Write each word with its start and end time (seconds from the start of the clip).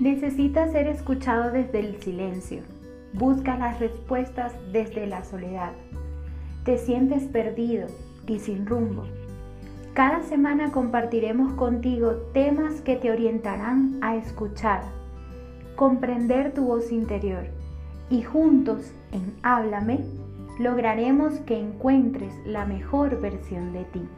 Necesitas 0.00 0.72
ser 0.72 0.86
escuchado 0.86 1.50
desde 1.50 1.80
el 1.80 2.00
silencio. 2.00 2.62
Busca 3.12 3.58
las 3.58 3.78
respuestas 3.80 4.54
desde 4.72 5.06
la 5.06 5.22
soledad. 5.24 5.72
Te 6.64 6.78
sientes 6.78 7.24
perdido 7.24 7.86
y 8.26 8.38
sin 8.38 8.64
rumbo. 8.64 9.04
Cada 9.92 10.22
semana 10.22 10.72
compartiremos 10.72 11.52
contigo 11.52 12.12
temas 12.32 12.80
que 12.80 12.96
te 12.96 13.10
orientarán 13.10 13.98
a 14.00 14.16
escuchar, 14.16 14.84
comprender 15.76 16.54
tu 16.54 16.64
voz 16.64 16.90
interior 16.92 17.44
y 18.08 18.22
juntos 18.22 18.94
en 19.12 19.34
Háblame 19.42 20.00
lograremos 20.58 21.34
que 21.40 21.60
encuentres 21.60 22.32
la 22.46 22.64
mejor 22.64 23.20
versión 23.20 23.74
de 23.74 23.84
ti. 23.84 24.08